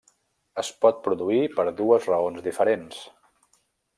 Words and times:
Es 0.61 0.71
pot 0.85 1.03
produir 1.07 1.43
per 1.59 1.67
dues 1.83 2.09
raons 2.13 2.43
diferents. 2.47 3.03